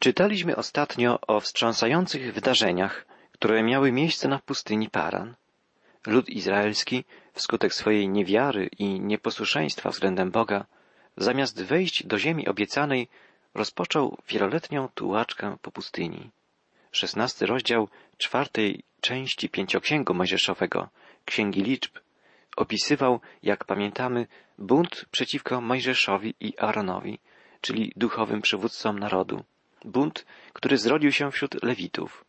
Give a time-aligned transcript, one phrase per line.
[0.00, 5.34] Czytaliśmy ostatnio o wstrząsających wydarzeniach, które miały miejsce na pustyni Paran.
[6.06, 10.66] Lud izraelski, wskutek swojej niewiary i nieposłuszeństwa względem Boga,
[11.16, 13.08] zamiast wejść do ziemi obiecanej,
[13.54, 16.30] rozpoczął wieloletnią tułaczkę po pustyni.
[16.92, 17.88] Szesnasty rozdział
[18.18, 20.88] czwartej części pięcioksięgu Mojżeszowego,
[21.24, 21.98] Księgi Liczb,
[22.56, 24.26] opisywał, jak pamiętamy,
[24.58, 27.18] bunt przeciwko Mojżeszowi i Aaronowi,
[27.60, 29.44] czyli duchowym przywódcom narodu.
[29.84, 32.24] Bunt, który zrodził się wśród Lewitów.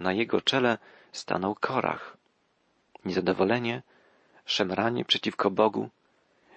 [0.00, 0.78] Na jego czele
[1.12, 2.16] stanął Korach.
[3.04, 3.82] Niezadowolenie,
[4.44, 5.88] szemranie przeciwko Bogu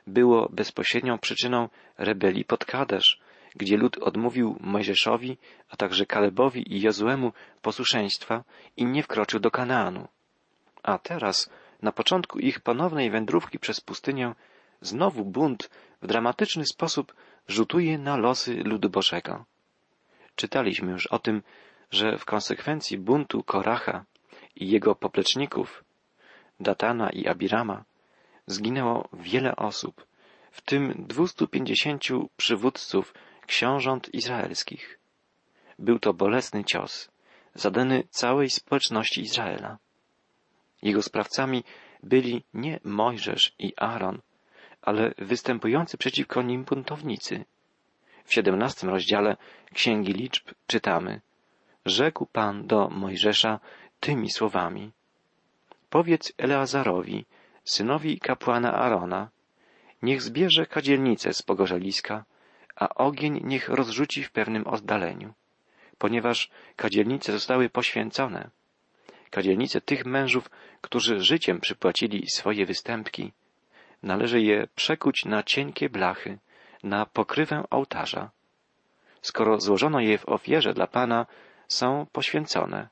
[0.07, 3.19] było bezpośrednią przyczyną rebelii pod Kadesz,
[3.55, 5.37] gdzie lud odmówił Mojżeszowi,
[5.69, 8.43] a także Kalebowi i Jozuemu posłuszeństwa
[8.77, 10.07] i nie wkroczył do Kanaanu.
[10.83, 11.49] A teraz,
[11.81, 14.33] na początku ich ponownej wędrówki przez pustynię,
[14.81, 15.69] znowu bunt
[16.01, 17.13] w dramatyczny sposób
[17.47, 19.45] rzutuje na losy ludu Bożego.
[20.37, 21.43] Czytaliśmy już o tym,
[21.91, 24.05] że w konsekwencji buntu Koracha
[24.55, 25.83] i jego popleczników,
[26.59, 27.83] Datana i Abirama,
[28.47, 30.05] zginęło wiele osób,
[30.51, 32.03] w tym 250
[32.37, 33.13] przywódców
[33.47, 34.99] książąt izraelskich.
[35.79, 37.11] Był to bolesny cios,
[37.53, 39.77] zadany całej społeczności Izraela.
[40.81, 41.63] Jego sprawcami
[42.03, 44.21] byli nie Mojżesz i Aaron,
[44.81, 47.45] ale występujący przeciwko nim buntownicy.
[48.27, 49.37] W siedemnastym rozdziale
[49.73, 51.21] Księgi Liczb czytamy
[51.85, 53.59] Rzekł Pan do Mojżesza
[53.99, 54.91] tymi słowami
[55.89, 57.25] Powiedz Eleazarowi,
[57.63, 59.29] synowi kapłana Arona,
[60.01, 62.25] niech zbierze kadzielnicę z pogorzeliska,
[62.75, 65.33] a ogień niech rozrzuci w pewnym oddaleniu,
[65.97, 68.49] ponieważ kadzielnice zostały poświęcone.
[69.29, 70.49] Kadzielnice tych mężów,
[70.81, 73.31] którzy życiem przypłacili swoje występki,
[74.03, 76.37] należy je przekuć na cienkie blachy,
[76.87, 78.29] na pokrywę ołtarza.
[79.21, 81.25] Skoro złożono je w ofierze dla Pana,
[81.67, 82.87] są poświęcone.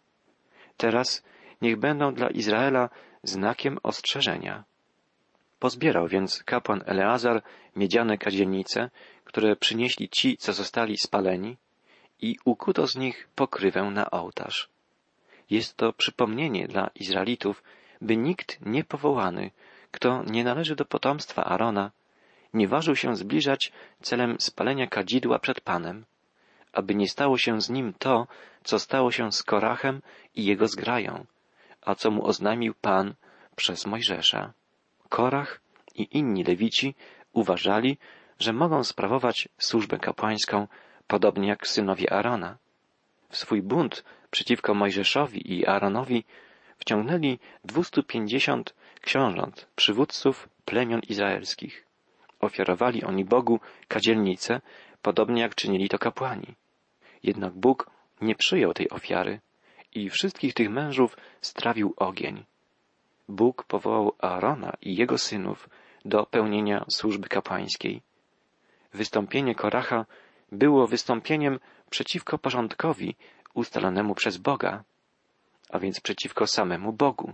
[0.77, 1.23] Teraz
[1.61, 2.89] niech będą dla Izraela
[3.23, 4.63] znakiem ostrzeżenia.
[5.59, 7.41] Pozbierał więc kapłan Eleazar
[7.75, 8.89] miedziane kadzielnice,
[9.23, 11.57] które przynieśli ci, co zostali spaleni,
[12.21, 14.69] i ukuto z nich pokrywę na ołtarz.
[15.49, 17.63] Jest to przypomnienie dla Izraelitów,
[18.01, 19.51] by nikt niepowołany,
[19.91, 21.91] kto nie należy do potomstwa Arona,
[22.55, 23.71] nie ważył się zbliżać
[24.01, 26.05] celem spalenia kadzidła przed Panem,
[26.73, 28.27] aby nie stało się z nim to,
[28.63, 30.01] co stało się z Korachem
[30.35, 31.25] i jego zgrają,
[31.81, 33.13] a co mu oznajmił Pan
[33.55, 34.53] przez Mojżesza.
[35.09, 35.61] Korach
[35.95, 36.95] i inni lewici
[37.33, 37.97] uważali,
[38.39, 40.67] że mogą sprawować służbę kapłańską
[41.07, 42.57] podobnie jak synowie Arona.
[43.29, 46.23] W swój bunt przeciwko Mojżeszowi i Aaronowi
[46.77, 51.84] wciągnęli 250 książąt, przywódców plemion izraelskich.
[52.39, 54.61] Ofiarowali oni Bogu kadzielnice,
[55.01, 56.55] podobnie jak czynili to kapłani.
[57.23, 57.89] Jednak Bóg
[58.21, 59.39] nie przyjął tej ofiary
[59.93, 62.45] i wszystkich tych mężów strawił ogień.
[63.29, 65.69] Bóg powołał Aarona i jego synów
[66.05, 68.01] do pełnienia służby kapłańskiej.
[68.93, 70.05] Wystąpienie Koracha
[70.51, 71.59] było wystąpieniem
[71.89, 73.15] przeciwko porządkowi
[73.53, 74.83] ustalonemu przez Boga,
[75.69, 77.33] a więc przeciwko samemu Bogu.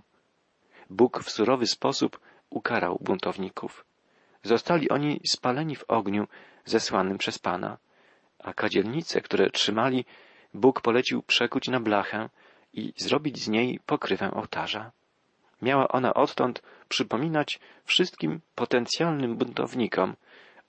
[0.89, 2.19] Bóg w surowy sposób
[2.49, 3.85] ukarał buntowników.
[4.43, 6.27] Zostali oni spaleni w ogniu
[6.65, 7.77] zesłanym przez Pana,
[8.39, 10.05] a kadzielnice, które trzymali,
[10.53, 12.29] Bóg polecił przekuć na blachę
[12.73, 14.91] i zrobić z niej pokrywę ołtarza.
[15.61, 20.15] Miała ona odtąd przypominać wszystkim potencjalnym buntownikom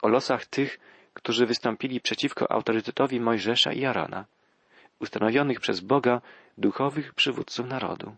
[0.02, 0.80] o losach tych,
[1.14, 4.24] którzy wystąpili przeciwko autorytetowi Mojżesza i Arona,
[5.00, 6.20] ustanowionych przez Boga
[6.58, 8.16] duchowych przywódców narodu.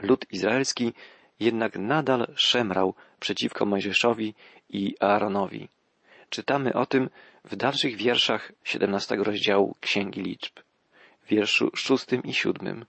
[0.00, 0.92] Lud izraelski
[1.40, 4.34] jednak nadal szemrał przeciwko Mojżeszowi
[4.70, 5.68] i Aaronowi.
[6.30, 7.10] Czytamy o tym
[7.44, 10.52] w dalszych wierszach 17 rozdziału Księgi Liczb,
[11.28, 12.84] wierszu szóstym i siódmym.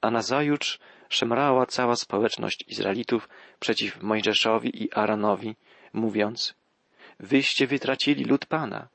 [0.00, 3.28] A nazajutrz szemrała cała społeczność Izraelitów
[3.60, 5.56] przeciw Mojżeszowi i Aaronowi,
[5.92, 6.54] mówiąc,
[7.20, 8.88] Wyście wytracili lud Pana.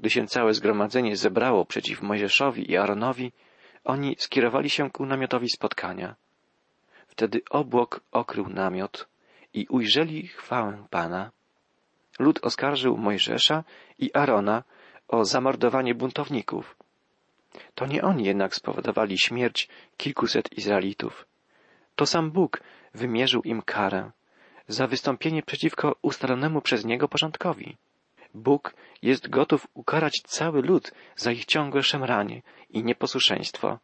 [0.00, 3.32] Gdy się całe zgromadzenie zebrało przeciw Mojżeszowi i Aaronowi,
[3.84, 6.14] oni skierowali się ku namiotowi spotkania.
[7.16, 9.08] Wtedy obłok okrył namiot
[9.54, 11.30] i ujrzeli chwałę Pana.
[12.18, 13.64] Lud oskarżył Mojżesza
[13.98, 14.62] i Arona
[15.08, 16.76] o zamordowanie buntowników.
[17.74, 21.26] To nie oni jednak spowodowali śmierć kilkuset Izraelitów.
[21.94, 22.60] To sam Bóg
[22.94, 24.10] wymierzył im karę
[24.68, 27.76] za wystąpienie przeciwko ustalonemu przez Niego porządkowi.
[28.34, 33.78] Bóg jest gotów ukarać cały lud za ich ciągłe szemranie i nieposłuszeństwo.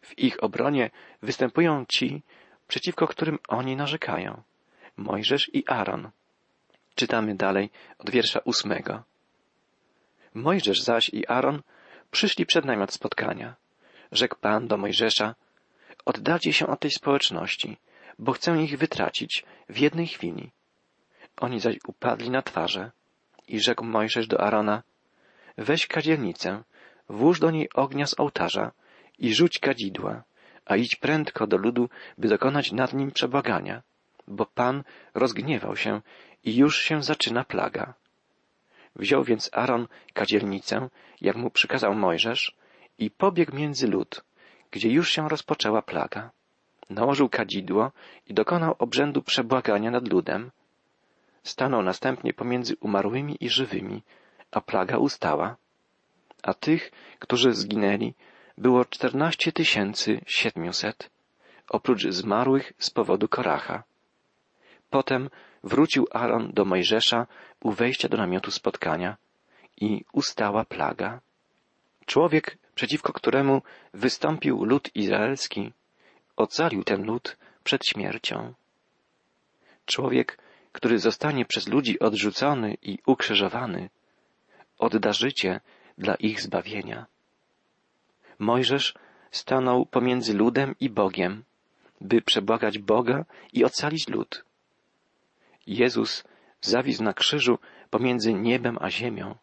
[0.00, 0.90] W ich obronie
[1.22, 2.22] występują ci,
[2.74, 4.42] przeciwko którym oni narzekają.
[4.96, 6.10] Mojżesz i Aaron.
[6.94, 9.02] Czytamy dalej od wiersza ósmego.
[10.34, 11.62] Mojżesz zaś i Aaron
[12.10, 13.54] przyszli przed namiot spotkania.
[14.12, 15.34] Rzekł Pan do Mojżesza,
[16.04, 17.76] oddalcie się od tej społeczności,
[18.18, 20.50] bo chcę ich wytracić w jednej chwili.
[21.36, 22.90] Oni zaś upadli na twarze
[23.48, 24.82] i rzekł Mojżesz do Arona,
[25.58, 26.62] weź kadzielnicę,
[27.08, 28.72] włóż do niej ognia z ołtarza
[29.18, 30.24] i rzuć kadzidła,
[30.66, 31.88] a idź prędko do ludu,
[32.18, 33.82] by dokonać nad nim przebłagania,
[34.28, 34.84] bo Pan
[35.14, 36.00] rozgniewał się
[36.44, 37.94] i już się zaczyna plaga.
[38.96, 40.88] Wziął więc Aaron kadzielnicę,
[41.20, 42.56] jak mu przykazał Mojżesz,
[42.98, 44.24] i pobiegł między lud,
[44.70, 46.30] gdzie już się rozpoczęła plaga.
[46.90, 47.92] Nałożył kadzidło
[48.26, 50.50] i dokonał obrzędu przebłagania nad ludem.
[51.42, 54.02] Stanął następnie pomiędzy umarłymi i żywymi,
[54.50, 55.56] a plaga ustała.
[56.42, 58.14] A tych, którzy zginęli,
[58.58, 61.10] było czternaście tysięcy siedmiuset,
[61.68, 63.82] oprócz zmarłych z powodu Koracha.
[64.90, 65.30] Potem
[65.64, 67.26] wrócił Aaron do Mojżesza
[67.60, 69.16] u wejścia do namiotu spotkania
[69.80, 71.20] i ustała plaga.
[72.06, 73.62] Człowiek, przeciwko któremu
[73.94, 75.72] wystąpił lud izraelski,
[76.36, 78.54] ocalił ten lud przed śmiercią.
[79.86, 80.38] Człowiek,
[80.72, 83.90] który zostanie przez ludzi odrzucony i ukrzyżowany,
[84.78, 85.60] odda życie
[85.98, 87.06] dla ich zbawienia.
[88.38, 88.94] Mojżesz
[89.30, 91.44] stanął pomiędzy ludem i Bogiem,
[92.00, 94.44] by przebłagać Boga i ocalić lud.
[95.66, 96.24] Jezus
[96.60, 97.58] zawisł na krzyżu
[97.90, 99.34] pomiędzy niebem a ziemią,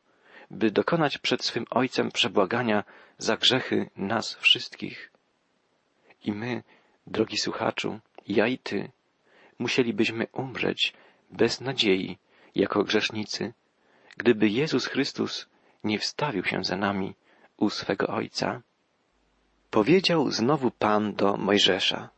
[0.51, 2.83] by dokonać przed swym Ojcem przebłagania
[3.17, 5.11] za grzechy nas wszystkich.
[6.23, 6.63] I my,
[7.07, 8.91] drogi słuchaczu, ja i ty,
[9.59, 10.93] musielibyśmy umrzeć
[11.31, 12.17] bez nadziei,
[12.55, 13.53] jako grzesznicy,
[14.17, 15.47] gdyby Jezus Chrystus
[15.83, 17.15] nie wstawił się za nami
[17.57, 18.61] u swego Ojca.
[19.71, 22.09] Powiedział znowu Pan do Mojżesza,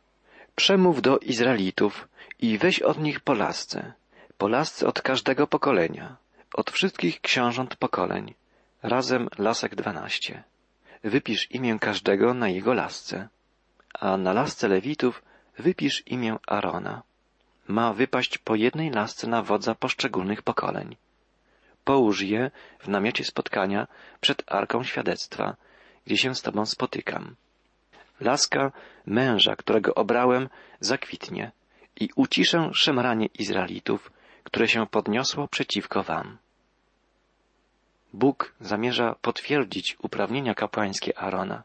[0.56, 2.08] przemów do Izraelitów
[2.40, 3.92] i weź od nich po lasce,
[4.38, 6.16] po lasce od każdego pokolenia,
[6.54, 8.34] od wszystkich książąt pokoleń,
[8.82, 10.42] razem lasek dwanaście.
[11.04, 13.28] Wypisz imię każdego na jego lasce,
[14.00, 15.22] a na lasce Lewitów
[15.58, 17.02] wypisz imię Arona.
[17.68, 20.96] Ma wypaść po jednej lasce na wodza poszczególnych pokoleń.
[21.84, 23.86] Połóż je w namiocie spotkania
[24.20, 25.56] przed Arką Świadectwa,
[26.06, 27.36] gdzie się z Tobą spotykam.
[28.24, 28.72] Laska
[29.06, 30.48] męża, którego obrałem,
[30.80, 31.52] zakwitnie
[32.00, 34.12] i uciszę szemranie Izraelitów,
[34.44, 36.38] które się podniosło przeciwko Wam.
[38.12, 41.62] Bóg zamierza potwierdzić uprawnienia kapłańskie Arona.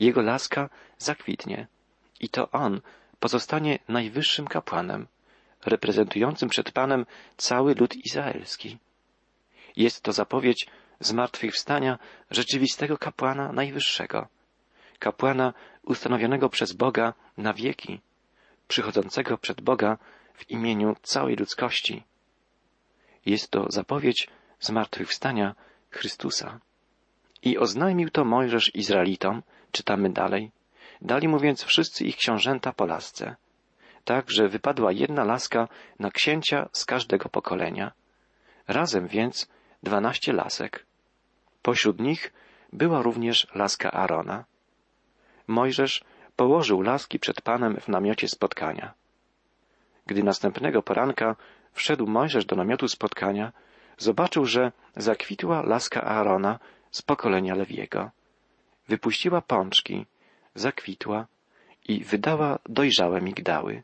[0.00, 0.68] Jego laska
[0.98, 1.66] zakwitnie
[2.20, 2.80] i to on
[3.20, 5.06] pozostanie najwyższym kapłanem,
[5.66, 7.06] reprezentującym przed Panem
[7.36, 8.78] cały lud izraelski.
[9.76, 10.66] Jest to zapowiedź
[11.00, 11.98] zmartwychwstania
[12.30, 14.28] rzeczywistego kapłana najwyższego,
[15.00, 15.52] kapłana
[15.82, 18.00] ustanowionego przez Boga na wieki,
[18.68, 19.98] przychodzącego przed Boga
[20.34, 22.02] w imieniu całej ludzkości.
[23.26, 24.28] Jest to zapowiedź
[24.60, 25.54] zmartwychwstania
[25.90, 26.60] Chrystusa.
[27.42, 29.42] I oznajmił to Mojżesz Izraelitom,
[29.72, 30.50] czytamy dalej,
[31.02, 33.36] dali mu więc wszyscy ich książęta po lasce,
[34.04, 35.68] tak, że wypadła jedna laska
[35.98, 37.92] na księcia z każdego pokolenia.
[38.68, 39.48] Razem więc
[39.82, 40.86] dwanaście lasek.
[41.62, 42.32] Pośród nich
[42.72, 44.44] była również laska Arona.
[45.50, 46.04] Mojżesz
[46.36, 48.94] położył laski przed Panem w namiocie spotkania.
[50.06, 51.36] Gdy następnego poranka
[51.72, 53.52] wszedł Mojżesz do namiotu spotkania,
[53.98, 56.58] zobaczył, że zakwitła laska Aarona
[56.90, 58.10] z pokolenia Lewiego.
[58.88, 60.06] Wypuściła pączki,
[60.54, 61.26] zakwitła
[61.88, 63.82] i wydała dojrzałe migdały.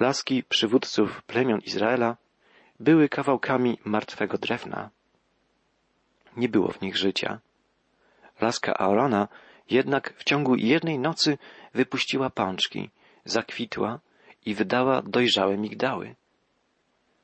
[0.00, 2.16] Laski przywódców plemion Izraela
[2.80, 4.90] były kawałkami martwego drewna.
[6.36, 7.38] Nie było w nich życia.
[8.40, 9.28] Laska Aarona
[9.70, 11.38] jednak w ciągu jednej nocy
[11.74, 12.90] wypuściła pączki,
[13.24, 14.00] zakwitła
[14.46, 16.14] i wydała dojrzałe migdały.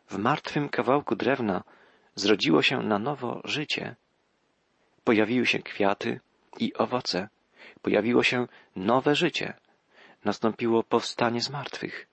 [0.09, 1.64] W martwym kawałku drewna
[2.14, 3.97] zrodziło się na nowo życie.
[5.04, 6.21] Pojawiły się kwiaty
[6.59, 7.28] i owoce.
[7.83, 9.54] Pojawiło się nowe życie.
[10.25, 12.09] Nastąpiło powstanie z martwych.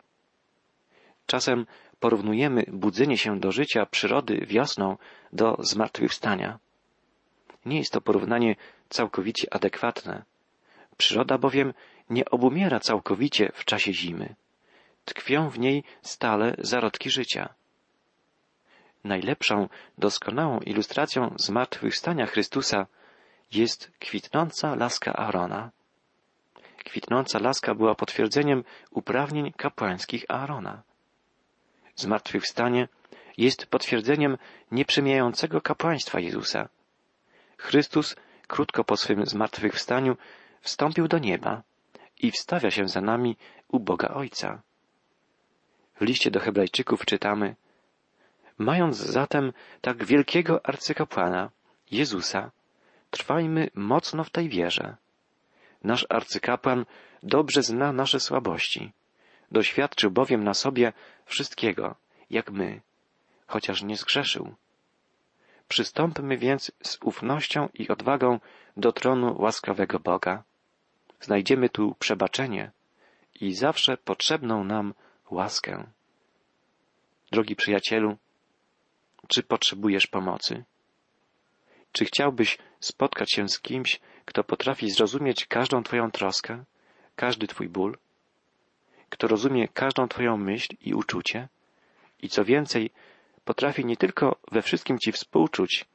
[1.26, 1.66] Czasem
[2.00, 4.98] porównujemy budzenie się do życia przyrody wiosną
[5.34, 6.60] do zmartwychwstania.
[7.66, 8.56] Nie jest to porównanie
[8.90, 10.24] całkowicie adekwatne.
[10.98, 11.74] Przyroda bowiem
[12.10, 14.36] nie obumiera całkowicie w czasie zimy.
[15.06, 17.54] Tkwią w niej stale zarodki życia.
[19.04, 22.86] Najlepszą, doskonałą ilustracją zmartwychwstania Chrystusa
[23.52, 25.72] jest kwitnąca laska Aarona.
[26.86, 30.82] Kwitnąca laska była potwierdzeniem uprawnień kapłańskich Aarona.
[31.96, 32.88] Zmartwychwstanie
[33.38, 34.38] jest potwierdzeniem
[34.72, 36.70] nieprzemijającego kapłaństwa Jezusa.
[37.58, 38.16] Chrystus
[38.48, 40.18] krótko po swym zmartwychwstaniu
[40.62, 41.64] wstąpił do nieba
[42.20, 44.62] i wstawia się za nami u Boga Ojca.
[45.96, 47.56] W liście do Hebrajczyków czytamy
[48.58, 51.52] Mając zatem tak wielkiego arcykapłana,
[51.92, 52.52] Jezusa,
[53.12, 54.96] trwajmy mocno w tej wierze.
[55.84, 56.86] Nasz arcykapłan
[57.24, 58.92] dobrze zna nasze słabości.
[59.52, 60.94] Doświadczył bowiem na sobie
[61.26, 61.96] wszystkiego,
[62.30, 62.82] jak my,
[63.48, 64.56] chociaż nie zgrzeszył.
[65.68, 68.40] Przystąpmy więc z ufnością i odwagą
[68.78, 70.44] do tronu łaskawego Boga.
[71.22, 72.72] Znajdziemy tu przebaczenie
[73.42, 74.94] i zawsze potrzebną nam
[75.32, 75.88] łaskę.
[77.32, 78.18] Drogi przyjacielu,
[79.28, 80.64] czy potrzebujesz pomocy?
[81.92, 86.64] Czy chciałbyś spotkać się z kimś, kto potrafi zrozumieć każdą Twoją troskę,
[87.16, 87.98] każdy Twój ból?
[89.10, 91.48] Kto rozumie każdą Twoją myśl i uczucie?
[92.22, 92.92] I co więcej,
[93.46, 95.86] potrafi nie tylko we wszystkim Ci współczuć,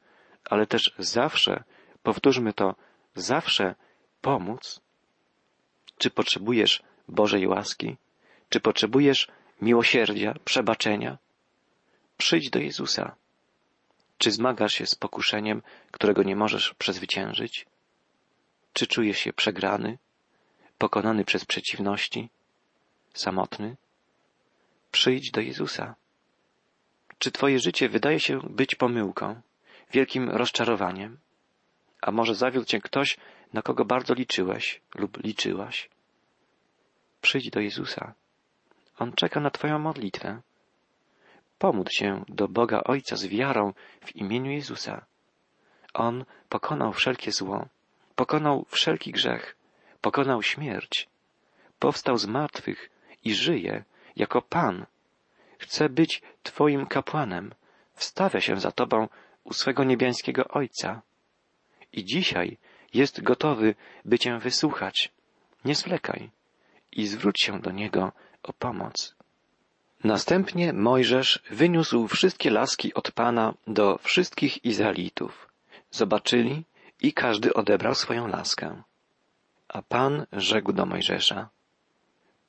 [0.45, 1.65] ale też zawsze,
[2.03, 2.75] powtórzmy to,
[3.15, 3.75] zawsze
[4.21, 4.81] pomóc?
[5.99, 7.97] Czy potrzebujesz Bożej łaski?
[8.49, 9.29] Czy potrzebujesz
[9.63, 11.19] miłosierdzia, przebaczenia?
[12.17, 13.17] Przyjdź do Jezusa.
[14.19, 17.67] Czy zmagasz się z pokuszeniem, którego nie możesz przezwyciężyć?
[18.73, 19.99] Czy czujesz się przegrany,
[20.79, 22.29] pokonany przez przeciwności,
[23.15, 23.77] samotny?
[24.91, 25.95] Przyjdź do Jezusa.
[27.21, 29.41] Czy Twoje życie wydaje się być pomyłką,
[29.93, 31.19] wielkim rozczarowaniem?
[32.03, 33.17] A może zawiódł Cię ktoś,
[33.53, 35.91] na kogo bardzo liczyłeś lub liczyłaś?
[37.21, 38.15] Przyjdź do Jezusa.
[38.99, 40.41] On czeka na Twoją modlitwę.
[41.59, 43.73] Pomódl się do Boga Ojca z wiarą
[44.07, 45.07] w imieniu Jezusa.
[45.95, 47.69] On pokonał wszelkie zło,
[48.17, 49.57] pokonał wszelki grzech,
[50.01, 51.09] pokonał śmierć,
[51.79, 52.91] powstał z martwych
[53.25, 53.85] i żyje
[54.17, 54.87] jako Pan.
[55.61, 57.55] Chce być Twoim kapłanem,
[57.95, 59.09] wstawia się za Tobą
[59.45, 61.03] u swego niebiańskiego Ojca.
[61.93, 62.57] I dzisiaj
[62.95, 63.75] jest gotowy,
[64.05, 65.13] by Cię wysłuchać.
[65.65, 66.31] Nie zwlekaj
[66.93, 68.13] i zwróć się do Niego
[68.43, 69.15] o pomoc.
[70.05, 75.49] Następnie Mojżesz wyniósł wszystkie laski od Pana do wszystkich Izraelitów.
[75.91, 76.65] Zobaczyli
[77.01, 78.83] i każdy odebrał swoją laskę.
[79.69, 81.49] A Pan rzekł do Mojżesza,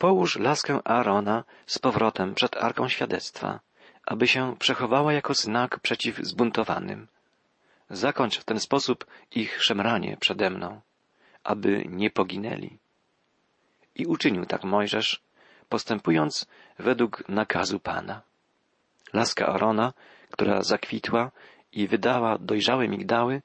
[0.01, 3.59] połóż laskę Aarona z powrotem przed Arką Świadectwa,
[4.05, 7.07] aby się przechowała jako znak przeciw zbuntowanym.
[7.89, 10.81] Zakończ w ten sposób ich szemranie przede mną,
[11.43, 12.77] aby nie poginęli.
[13.95, 15.21] I uczynił tak Mojżesz,
[15.69, 16.45] postępując
[16.79, 18.21] według nakazu Pana.
[19.13, 19.93] Laska Arona,
[20.31, 21.31] która zakwitła
[21.71, 23.41] i wydała dojrzałe migdały,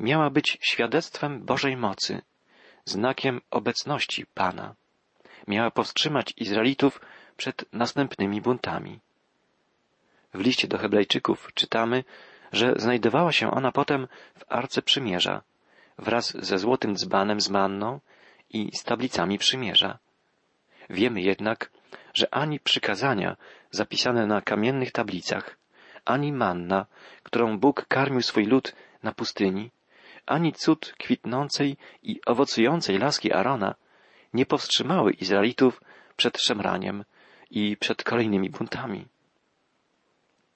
[0.00, 2.22] miała być świadectwem Bożej mocy,
[2.84, 4.74] znakiem obecności Pana.
[5.48, 7.00] Miała powstrzymać Izraelitów
[7.36, 9.00] przed następnymi buntami.
[10.34, 12.04] W liście do Hebrajczyków czytamy,
[12.52, 14.08] że znajdowała się ona potem
[14.38, 15.42] w Arce Przymierza,
[15.98, 18.00] wraz ze złotym dzbanem z manną
[18.50, 19.98] i z tablicami przymierza.
[20.90, 21.70] Wiemy jednak,
[22.14, 23.36] że ani przykazania
[23.70, 25.56] zapisane na kamiennych tablicach,
[26.04, 26.86] ani manna,
[27.22, 29.70] którą Bóg karmił swój lud na pustyni,
[30.26, 33.74] ani cud kwitnącej i owocującej laski Arona
[34.32, 35.80] nie powstrzymały Izraelitów
[36.16, 37.04] przed szemraniem
[37.50, 39.06] i przed kolejnymi buntami.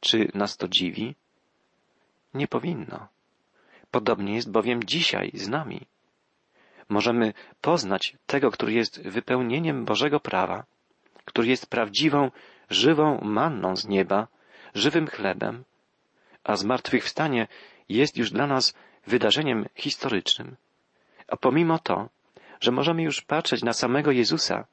[0.01, 1.15] Czy nas to dziwi?
[2.35, 3.09] Nie powinno.
[3.91, 5.87] Podobnie jest bowiem dzisiaj z nami
[6.89, 10.65] możemy poznać tego, który jest wypełnieniem Bożego prawa,
[11.25, 12.31] który jest prawdziwą,
[12.71, 14.29] żywą manną z nieba,
[14.75, 15.65] żywym chlebem,
[16.45, 17.49] a zmartwychwstanie
[17.89, 18.75] jest już dla nas
[19.07, 20.57] wydarzeniem historycznym.
[21.29, 22.09] A pomimo to,
[22.61, 24.67] że możemy już patrzeć na samego Jezusa,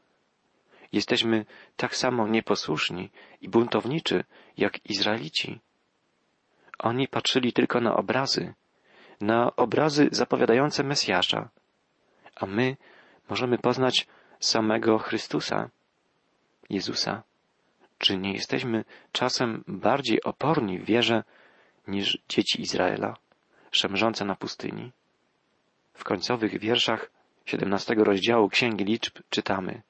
[0.91, 1.45] jesteśmy
[1.77, 3.09] tak samo nieposłuszni
[3.41, 4.23] i buntowniczy
[4.57, 5.59] jak Izraelici.
[6.79, 8.53] Oni patrzyli tylko na obrazy,
[9.21, 11.49] na obrazy zapowiadające Mesjasza,
[12.35, 12.77] a my
[13.29, 14.07] możemy poznać
[14.39, 15.69] samego Chrystusa,
[16.69, 17.23] Jezusa.
[17.97, 21.23] Czy nie jesteśmy czasem bardziej oporni w wierze
[21.87, 23.17] niż dzieci Izraela,
[23.71, 24.91] szemrzące na pustyni?
[25.93, 27.11] W końcowych wierszach
[27.45, 29.81] siedemnastego rozdziału Księgi Liczb czytamy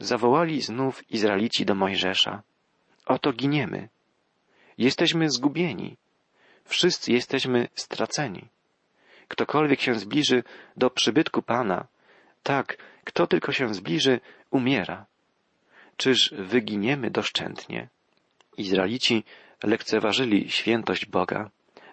[0.00, 2.42] Zawołali znów Izraelici do Mojżesza.
[3.06, 3.88] Oto giniemy.
[4.78, 5.96] Jesteśmy zgubieni.
[6.64, 8.48] Wszyscy jesteśmy straceni.
[9.28, 10.44] Ktokolwiek się zbliży
[10.76, 11.86] do przybytku Pana,
[12.42, 15.06] tak, kto tylko się zbliży, umiera.
[15.96, 17.88] Czyż wyginiemy doszczętnie?
[18.56, 19.24] Izraelici
[19.62, 21.50] lekceważyli świętość Boga,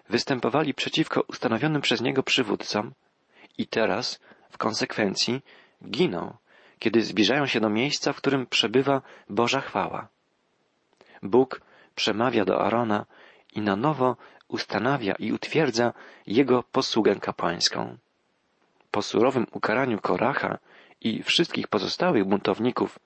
[0.08, 2.92] występowali przeciwko ustanowionym przez Niego przywódcom
[3.58, 5.42] i teraz, w konsekwencji,
[5.90, 6.36] giną,
[6.78, 10.08] kiedy zbliżają się do miejsca, w którym przebywa Boża chwała.
[11.22, 11.60] Bóg
[11.94, 13.06] przemawia do Arona
[13.54, 14.16] i na nowo
[14.48, 15.92] ustanawia i utwierdza
[16.26, 17.96] jego posługę kapłańską.
[18.90, 20.58] Po surowym ukaraniu Koracha
[21.00, 22.98] i wszystkich pozostałych buntowników,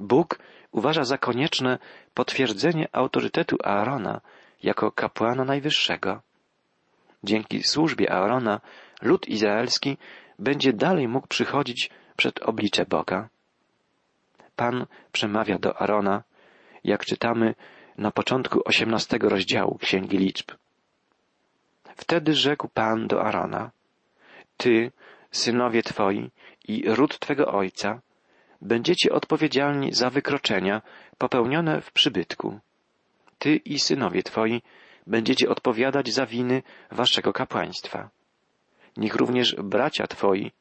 [0.00, 0.38] Bóg
[0.72, 1.78] uważa za konieczne
[2.14, 4.20] potwierdzenie autorytetu Aarona
[4.62, 6.20] jako kapłana najwyższego.
[7.24, 8.60] Dzięki służbie Aarona
[9.02, 9.96] lud izraelski
[10.38, 13.28] będzie dalej mógł przychodzić przed oblicze Boga.
[14.56, 16.22] Pan przemawia do Arona,
[16.84, 17.54] jak czytamy
[17.98, 20.50] na początku osiemnastego rozdziału Księgi Liczb.
[21.96, 23.70] Wtedy rzekł Pan do Arona,
[24.56, 24.92] Ty,
[25.30, 26.30] synowie Twoi
[26.68, 28.00] i ród Twego ojca,
[28.60, 30.82] będziecie odpowiedzialni za wykroczenia
[31.18, 32.60] popełnione w przybytku.
[33.38, 34.62] Ty i synowie Twoi
[35.06, 38.10] będziecie odpowiadać za winy Waszego kapłaństwa.
[38.96, 40.52] Niech również bracia Twoi,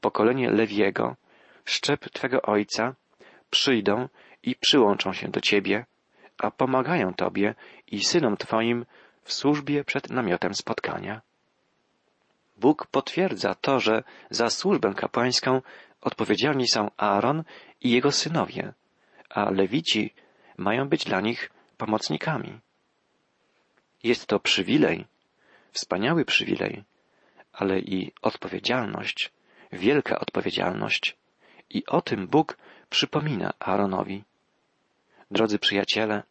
[0.00, 1.16] pokolenie Lewiego,
[1.64, 2.94] szczep Twego ojca,
[3.50, 4.08] przyjdą
[4.42, 5.86] i przyłączą się do Ciebie,
[6.38, 7.54] a pomagają Tobie
[7.86, 8.86] i synom Twoim
[9.24, 11.20] w służbie przed namiotem spotkania.
[12.56, 15.62] Bóg potwierdza to, że za służbę kapłańską
[16.00, 17.44] odpowiedzialni są Aaron
[17.80, 18.72] i jego synowie,
[19.28, 20.14] a Lewici
[20.56, 22.60] mają być dla nich pomocnikami.
[24.02, 25.06] Jest to przywilej,
[25.72, 26.84] wspaniały przywilej,
[27.60, 29.32] ale i odpowiedzialność,
[29.72, 31.16] wielka odpowiedzialność.
[31.70, 32.56] I o tym Bóg
[32.90, 34.24] przypomina Aaronowi.
[35.30, 36.22] Drodzy przyjaciele,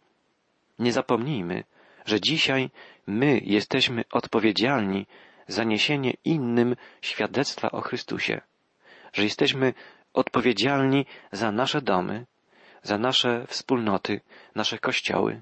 [0.80, 1.64] nie zapomnijmy,
[2.06, 2.70] że dzisiaj
[3.08, 5.06] my jesteśmy odpowiedzialni
[5.48, 8.42] za niesienie innym świadectwa o Chrystusie,
[9.14, 9.74] że jesteśmy
[10.14, 12.26] odpowiedzialni za nasze domy,
[12.84, 14.22] za nasze wspólnoty,
[14.56, 15.42] nasze kościoły.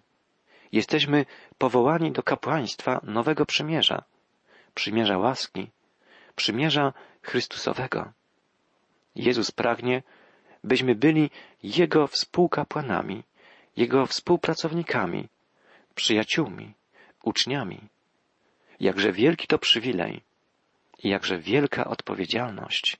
[0.71, 1.25] Jesteśmy
[1.57, 4.03] powołani do kapłaństwa nowego przymierza,
[4.73, 5.71] przymierza łaski,
[6.37, 8.11] przymierza Chrystusowego.
[9.15, 10.03] Jezus pragnie,
[10.63, 11.29] byśmy byli
[11.63, 13.23] Jego współkapłanami,
[13.77, 15.27] Jego współpracownikami,
[15.95, 16.73] przyjaciółmi,
[17.23, 17.79] uczniami.
[18.79, 20.21] Jakże wielki to przywilej
[21.03, 22.97] i jakże wielka odpowiedzialność.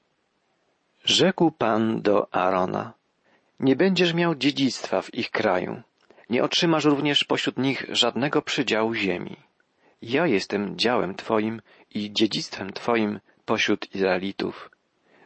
[1.06, 2.94] Rzekł Pan do Arona,
[3.60, 5.82] nie będziesz miał dziedzictwa w ich kraju,
[6.30, 9.47] nie otrzymasz również pośród nich żadnego przydziału ziemi.
[10.02, 11.62] Ja jestem działem Twoim
[11.94, 14.70] i dziedzictwem Twoim pośród Izraelitów.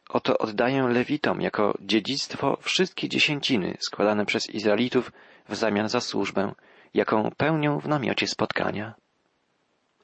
[0.09, 5.11] Oto oddaję Lewitom jako dziedzictwo wszystkie dziesięciny składane przez Izraelitów
[5.49, 6.53] w zamian za służbę,
[6.93, 8.93] jaką pełnią w namiocie spotkania.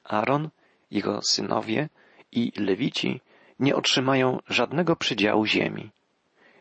[0.04, 0.48] Aaron,
[0.90, 1.88] jego synowie
[2.32, 3.20] i Lewici
[3.60, 5.90] nie otrzymają żadnego przydziału ziemi.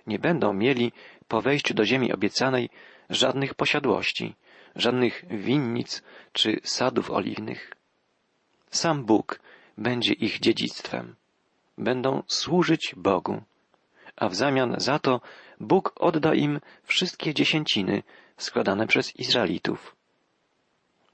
[0.07, 0.91] Nie będą mieli
[1.27, 2.69] po wejściu do ziemi obiecanej
[3.09, 4.35] żadnych posiadłości,
[4.75, 6.03] żadnych winnic
[6.33, 7.76] czy sadów oliwnych.
[8.71, 9.39] Sam Bóg
[9.77, 11.15] będzie ich dziedzictwem.
[11.77, 13.41] Będą służyć Bogu,
[14.15, 15.21] a w zamian za to
[15.59, 18.03] Bóg odda im wszystkie dziesięciny
[18.37, 19.95] składane przez Izraelitów.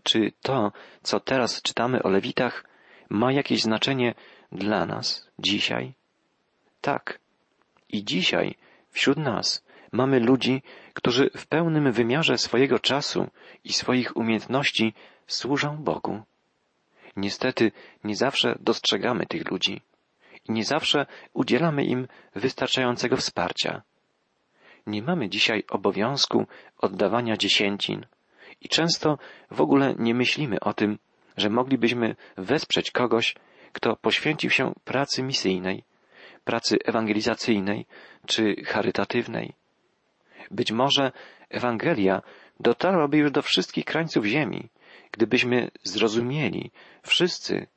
[0.03, 0.71] Czy to,
[1.03, 2.65] co teraz czytamy o Lewitach,
[3.09, 4.13] ma jakieś znaczenie
[4.51, 5.93] dla nas dzisiaj?
[6.81, 7.19] Tak.
[7.89, 8.55] I dzisiaj
[8.91, 10.61] wśród nas mamy ludzi,
[10.93, 13.27] którzy w pełnym wymiarze swojego czasu
[13.63, 14.93] i swoich umiejętności
[15.27, 16.21] służą Bogu.
[17.15, 17.71] Niestety
[18.03, 19.81] nie zawsze dostrzegamy tych ludzi
[20.45, 23.81] i nie zawsze udzielamy im wystarczającego wsparcia.
[24.87, 26.45] Nie mamy dzisiaj obowiązku
[26.77, 28.05] oddawania dziesięcin
[28.61, 29.17] i często
[29.51, 30.99] w ogóle nie myślimy o tym,
[31.37, 33.35] że moglibyśmy wesprzeć kogoś,
[33.73, 35.83] kto poświęcił się pracy misyjnej,
[36.43, 37.85] pracy ewangelizacyjnej
[38.27, 39.53] czy charytatywnej.
[40.51, 41.11] Być może
[41.49, 42.21] Ewangelia
[42.59, 44.69] dotarłaby już do wszystkich krańców ziemi,
[45.13, 46.71] gdybyśmy zrozumieli
[47.03, 47.67] wszyscy,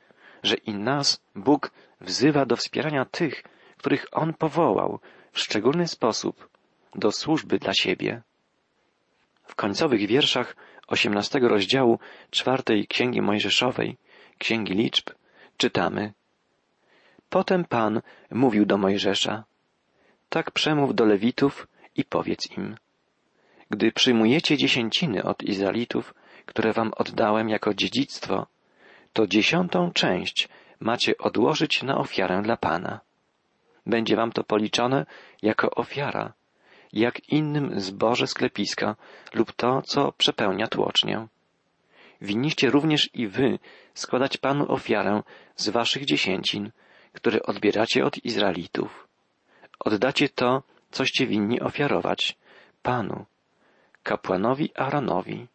[0.43, 1.71] że i nas Bóg
[2.01, 3.45] wzywa do wspierania tych,
[3.77, 5.01] których On powołał
[5.33, 6.49] w szczególny sposób
[6.95, 8.23] do służby dla siebie.
[9.45, 11.99] W końcowych wierszach osiemnastego rozdziału
[12.31, 13.97] czwartej Księgi Mojżeszowej,
[14.39, 15.11] Księgi Liczb,
[15.57, 16.13] czytamy
[17.29, 19.45] Potem Pan mówił do Mojżesza
[20.29, 22.77] Tak przemów do Lewitów i powiedz im
[23.71, 26.15] Gdy przyjmujecie dziesięciny od Izraelitów,
[26.47, 28.47] które wam oddałem jako dziedzictwo,
[29.13, 30.49] to dziesiątą część
[30.81, 33.01] macie odłożyć na ofiarę dla Pana.
[33.87, 35.07] Będzie wam to policzone
[35.43, 36.33] jako ofiara,
[36.93, 38.97] jak innym zboże sklepiska
[39.35, 41.27] lub to, co przepełnia tłocznię.
[42.21, 43.59] Winniście również i wy
[43.95, 45.23] składać Panu ofiarę
[45.57, 46.71] z waszych dziesięcin,
[47.13, 49.09] które odbieracie od Izraelitów.
[49.79, 52.37] Oddacie to, coście winni ofiarować
[52.83, 53.25] Panu,
[54.03, 55.47] kapłanowi Aaronowi.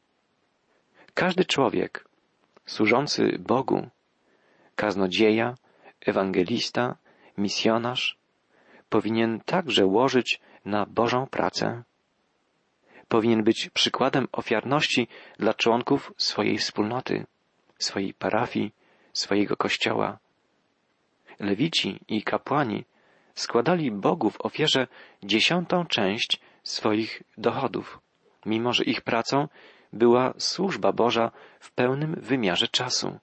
[1.14, 2.06] Każdy człowiek
[2.66, 3.88] służący Bogu,
[4.76, 5.56] kaznodzieja,
[6.02, 6.96] ewangelista,
[7.38, 8.18] misjonarz,
[8.90, 11.84] powinien także łożyć na Bożą pracę.
[13.08, 15.08] Powinien być przykładem ofiarności
[15.40, 17.26] dla członków swojej wspólnoty,
[17.80, 18.74] swojej parafii,
[19.14, 20.18] swojego kościoła.
[21.40, 22.86] Lewici i kapłani
[23.36, 24.88] składali Bogu w ofierze
[25.24, 28.00] dziesiątą część swoich dochodów,
[28.46, 29.48] mimo że ich pracą
[29.94, 33.20] była służba Boża w pełnym wymiarze czasu.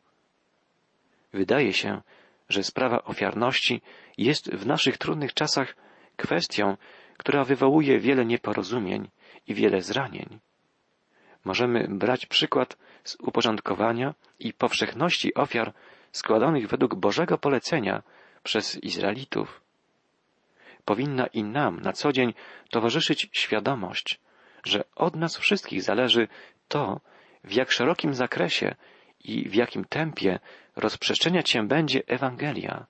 [1.32, 2.00] Wydaje się,
[2.48, 3.80] że sprawa ofiarności
[4.18, 5.76] jest w naszych trudnych czasach
[6.16, 6.76] kwestią,
[7.16, 9.08] która wywołuje wiele nieporozumień
[9.46, 10.38] i wiele zranień.
[11.44, 15.72] Możemy brać przykład z uporządkowania i powszechności ofiar
[16.12, 18.02] składanych według Bożego polecenia
[18.42, 19.60] przez Izraelitów.
[20.84, 22.34] Powinna i nam na co dzień
[22.70, 24.20] towarzyszyć świadomość,
[24.64, 26.28] że od nas wszystkich zależy
[26.68, 27.00] to,
[27.44, 28.74] w jak szerokim zakresie
[29.24, 30.38] i w jakim tempie
[30.76, 32.86] rozprzestrzeniać się będzie Ewangelia,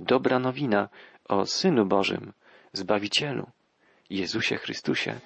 [0.00, 0.88] dobra nowina
[1.28, 2.32] o Synu Bożym,
[2.72, 3.50] Zbawicielu,
[4.10, 5.20] Jezusie Chrystusie.